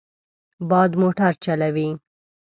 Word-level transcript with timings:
باد 0.69 0.91
موټر 1.01 1.31
چلوي. 1.43 1.89